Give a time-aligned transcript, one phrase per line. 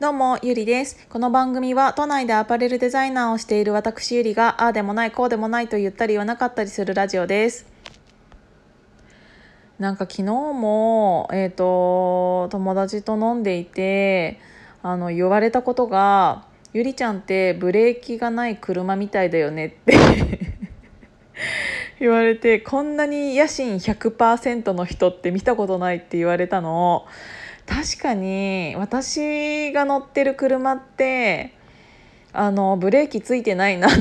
[0.00, 1.08] どうも、ゆりです。
[1.08, 7.66] この番組は都内でアパレルデザイナーをしている私ゆりが、ああでもない、こうでもないと言ったり言わなかったりするラジオです。
[9.80, 14.38] なんか昨日も、えっ、と、友達と飲んでいて、
[14.84, 19.98] あの、言われたことが、ゆりちゃんってブレーキがない車みたいだよねって
[21.98, 27.04] 言われて、こんなに野心100%の人って見たことないって言われたの。
[27.68, 31.52] 確かに私が乗ってる車って
[32.32, 33.94] あのブレーキついてないなと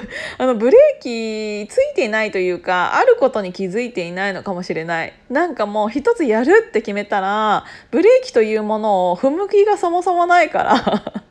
[0.38, 5.12] あのブレーキついてないというかあることに気づいていないのかもしれない。
[5.30, 10.74] なんかもう一つやるって決めたらブレーキというものを踏む気がそもそもないから。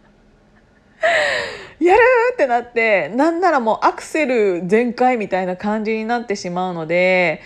[1.80, 2.02] やる
[2.34, 7.41] ってなってなんならもうアクセル全開みたいな感じになってしまうので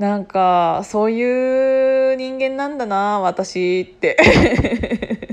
[0.00, 4.16] なんかそういう人間なんだな私って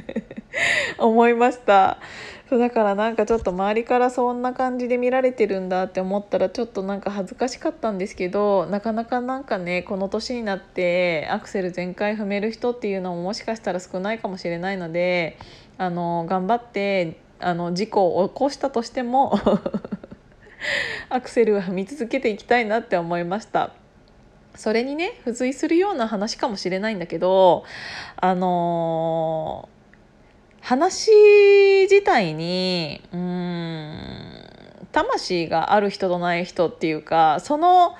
[0.99, 1.99] 思いました
[2.49, 15.37] そうだからなんかちょっと周りからそんな感じで見られてるんだって思ったらちょっとなんか恥ずかしかったんですけどなかなかなんかねこの年になってアクセル全開踏める人っていうのももしかしたら少ないかもしれないので
[15.77, 19.39] あの頑張ってあの事故を起こしたとしても
[21.07, 23.86] アクセルは踏み続けていきたいなって思いました。
[24.55, 27.63] それにね付随するような話かもしれないんだけど
[28.15, 31.11] あのー、話
[31.83, 34.47] 自体にうん
[34.91, 37.95] 魂がある人とない人っていうかその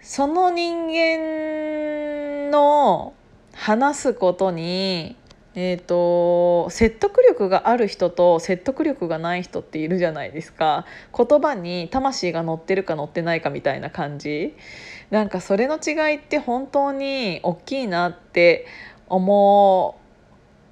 [0.00, 3.14] その人間の
[3.54, 5.16] 話すことに
[5.60, 10.86] えーと、説得力がある人と説得力がない人っているじゃないですか。
[11.12, 14.54] 言葉に魂が乗ってるか乗ってないかみたいな感じ。
[15.10, 18.66] なんかそれの違いって本当に大きいなって
[19.08, 19.98] 思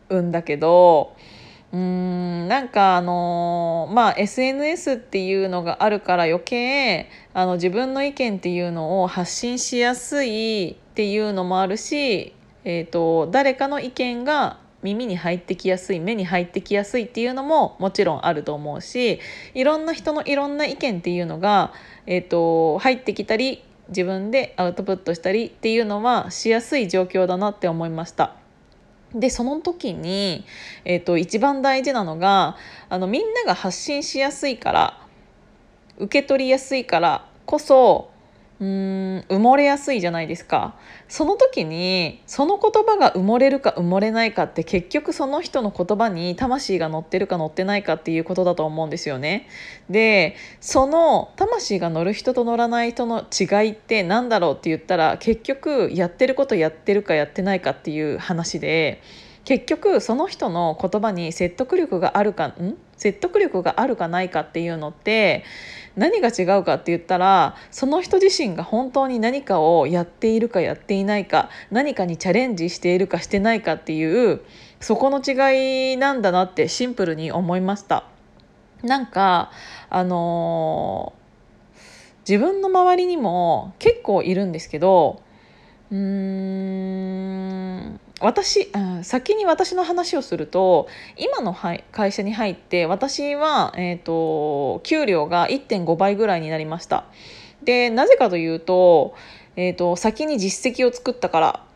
[0.08, 1.16] うんだけど
[1.72, 19.20] うーんなんかあのまあ SNS っていうのがあるから余計あの自分の意見っていうのを発信しやすいっていうのもあるし、えーと誰かの意見が耳に入ってきやすい目に入ってきやすいっていうのももちろんあると思うし
[19.54, 21.72] いろんな人のいろんな意見っていうのが、
[22.06, 28.34] えーと、入ってきたり自分でアウトプットしたりっていうのはしやすい状況だなって思いました。
[29.14, 30.44] でその時に、
[30.84, 32.56] えーと、と一番大事なのが
[32.88, 35.06] あのみんなが発信しやすいから
[35.98, 38.10] 受け取りやすいからこそ
[38.58, 40.76] うーん埋もれやすいじゃないですか。
[41.08, 49.46] その時にその言葉が埋もれるか埋もれないかって結局その人の言葉に魂が乗ってるか乗ってないかっていうことだと思うんですよね。
[49.90, 59.02] でその魂が乗る人と乗らない人の違いって何だろうって言ったら結局やってることやってるかやってないかっていう話で
[59.44, 62.76] 結局その人の言葉に説得力があるかん？
[62.96, 65.44] 説得力があるかないかっていうのって
[65.96, 74.40] 何が違うかって言ったらその人自身が本当に何かをやっているかやっていないか何かにチャレンジしているかしてないかっていう
[74.80, 78.04] そこの違いなんだなってシンプルに思いました。
[78.82, 79.50] なんか
[79.88, 85.22] あのー、自分の周りにも結構いるんですけど
[85.90, 97.04] うーん私、うん、先に私の話をすると今の会社に入って私は、えーと、給料が1.5倍ぐらいになりました。
[97.62, 99.14] でなぜかというと,、
[99.56, 101.66] えーと、先に実績を作ったから。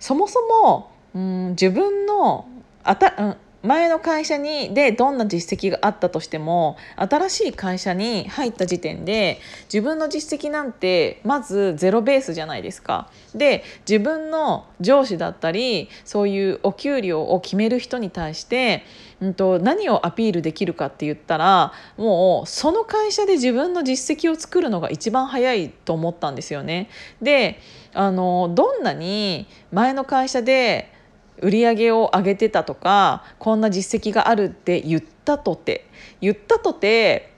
[0.00, 2.46] そもそも、うん、自分の
[2.82, 9.40] あた、うん、前の会社にでどんな実績があったとしても新しい会社に入った時点で
[9.72, 13.10] 自分の実績なんてまずゼロベースじゃないですか。
[13.34, 18.84] で自分の上司だったりそういうお給料を決める人に対して、
[19.20, 26.90] うんと、何をアピールできるかって言ったらもうその会社で自分の実績を作るのが一番早いと思ったんですよね。
[27.22, 27.58] で
[27.94, 30.93] あのどんなに前の会社で
[31.40, 35.86] 売り上げを上げてたとかこんな実績があるって言ったとて
[36.20, 37.32] 言ったとて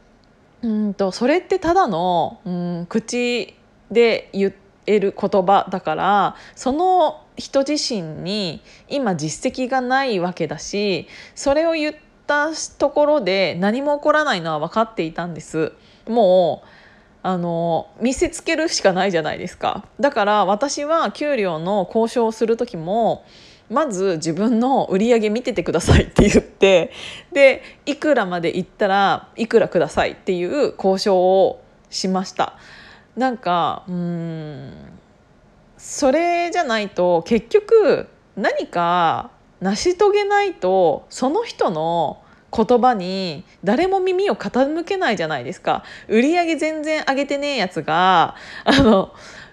[0.63, 3.55] うんとそれってただのうん口
[3.91, 4.55] で言
[4.87, 11.95] える言葉だからその人自身に今実績がないわけだしそれを言っ
[12.27, 15.73] たところで何も起こらないのは分かっていたんです。
[16.09, 16.69] もう
[17.23, 23.25] あの見せつけるしかないじゃないですかだから私は給料の交渉をする時も
[23.71, 26.93] まず自分の売り上げ見ててくださいって言って
[27.33, 32.55] でいくらまでいったらいくらくださいっていう交渉をしました。
[33.17, 34.73] なんかうん
[35.79, 39.31] それじゃないと結局何か
[39.61, 42.23] 成し遂げないとその人の
[42.55, 45.83] 言葉に誰も耳を傾けないじゃないですか。
[46.09, 49.13] 売り上げ全然上げてねえやつがあの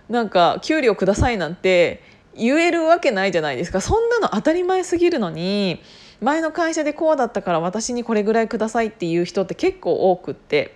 [0.10, 2.01] なんか給料くださいなんて
[2.36, 3.82] 言えるわけないじゃないですか。
[3.82, 5.82] そんなの当たり前すぎるのに
[6.22, 10.76] 前の会社でこうだったから私にこれぐらいくださいっていう人って結構多くって。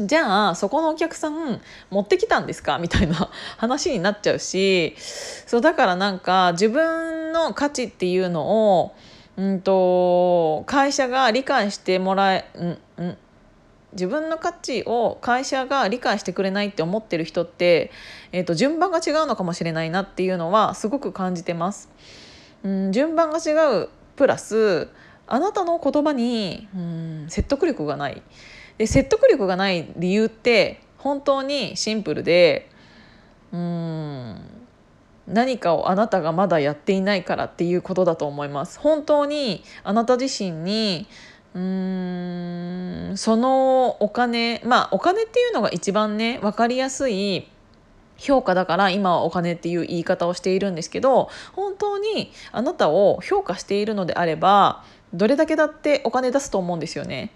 [0.00, 1.60] じゃあそこのお客さん
[1.90, 2.78] 持ってきたんですか？
[2.78, 4.94] みたいな 話になっちゃうし。
[4.98, 8.94] そうだからなんか自分の価値っていうのを
[9.36, 12.78] うんと会社が理解してもらえん
[13.98, 17.90] 自分の価値を会社が理解してくれないって思ってる人って、
[18.30, 21.90] えー、と順番が違うのかもしれないなっていうのはすごく感じてます。
[22.62, 24.88] うん、順番が違うプラス
[25.26, 28.22] あなたの言葉にうん説得力がない
[28.78, 32.70] で説得力がない理由って本当にシンプルで
[33.52, 34.40] うん
[35.26, 41.06] 何かをあなたがまだやっていないからっていうことだと思います本当にあなた自身に
[41.54, 47.48] うーんそのお金まあお金っていうのが一番ね分かりやすい
[48.18, 54.84] 評価だから今はお金っていう言い方をしているんですけど本当にあなたを評価しているのであれば
[55.14, 57.32] どれだけだってお金出すと思うんですよね。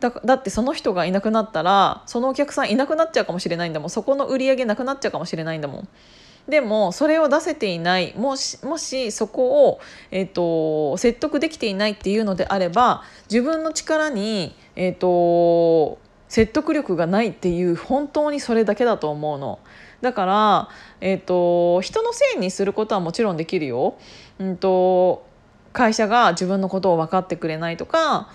[0.00, 5.88] だだってその人がいなくなったらそのお客さんいなくなっちゃうかもしれないんだもんそこの売り上げなくなっちゃうかもしれないんだもん。
[6.48, 9.80] でもそれを出せていないもしもしそこを、
[10.10, 16.00] えーと、説得できていないっていうのであれば自分の力に、えーと
[16.32, 19.58] 説得力がないっていう本当にそれだけだと思うの。
[20.00, 20.68] だから、
[21.02, 23.96] えーと、人のせいにすることはもちろんできるよ。
[24.38, 25.26] うんと
[25.74, 28.30] 会社が自分のことを分かってくれないとか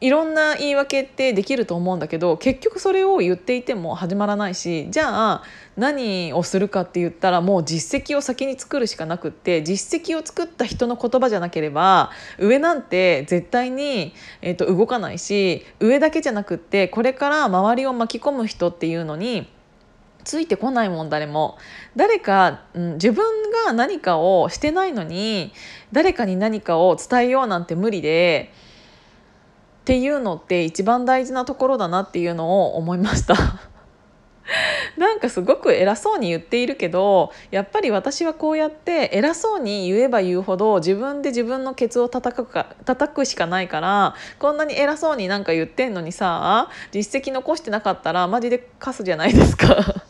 [0.00, 5.42] いろんな言い訳ってできると思うんだけど結局それを言っていても始まらないしじゃあ
[5.76, 19.48] 何をするかって言ったらもう実績を先に作るしかなくって実績を作った人の言葉じゃなければ上なんて絶対に、えー、と動かないし上だけじゃなくってこれから周りを巻き込む人っていうのに
[20.24, 21.56] ついてこないもん誰も。
[21.96, 23.24] 誰か、うん、自分
[23.66, 25.52] が何かをしてないのに
[25.92, 28.52] 誰かに何かを伝えようなんて無理で
[29.80, 33.34] っていうのって一番大事なところだなっていうのを思いました。
[34.96, 50.04] なんかすごく偉そうに言っているけどやっぱり私はこうやって偉そうに言えば言うほど自分で自分のケツを叩くか叩くしかないからこんなに偉そうになんか言ってんのにさ実績残してなかったらマジでカスじゃないですか。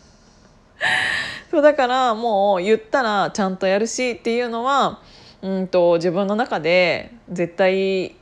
[1.50, 5.00] そうだからもう言ったらちゃんとやるしっていうのは
[5.43, 8.17] うんと自分の中で絶対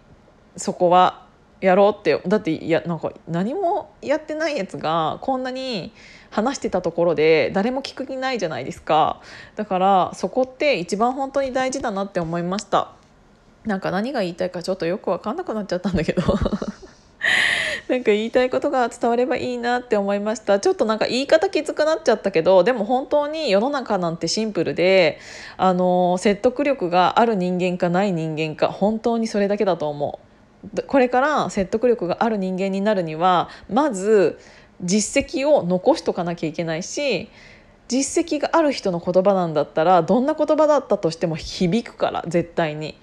[0.57, 1.28] そこは
[1.61, 5.93] やろうってだっていやなんか何もやってないやつがこんなに
[6.31, 9.21] 話してたところで誰も聞く気ないじゃないですか。
[9.57, 12.93] だからそこって一番本当に大事だなって思いました。
[13.65, 16.23] なんか何が言いたいかちょっとよく分かんなくなっちゃったんだけど。
[17.89, 20.61] なんか言いたいことが伝わればいいなって思いました。
[20.61, 25.19] ちょっとなんか言い方きつくなっちゃったけどでも本当に世の中なんてシンプルで
[25.57, 30.28] あの説得力がある人間かない人間か本当にそれだけだと思う。
[30.87, 34.39] これから説得力がある人間になるにはまず
[34.83, 37.29] 実績を残しとかなきゃいけないし
[37.89, 42.97] 実績がある人の言葉なんだったらどんな言葉だったとしても響くから絶対に。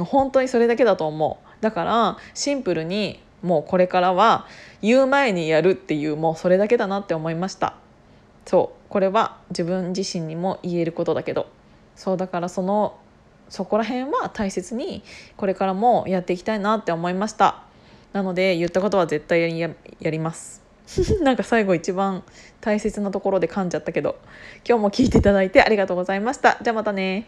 [0.00, 1.62] 本当にそれだけだと思う。
[1.62, 4.46] だからシンプルにもうこれからは
[4.80, 7.74] 言う前にやるっていうもうそれだけだなって思いました。
[8.46, 8.88] そう。
[8.88, 11.46] これは自分自身にも言えることだけど。
[11.94, 12.16] そう。
[12.16, 12.98] だからその
[13.52, 15.02] そこら辺は大切に
[15.36, 17.62] これからもやっていきたいなって思いました。
[18.14, 20.62] なので言ったことは絶対やりやります。
[21.20, 22.22] なんか最後一番
[22.62, 24.16] 大切なところで噛んじゃったけど
[24.66, 26.56] 今日も聞いていただいてありがとうございました。
[26.62, 27.26] じゃあまたね。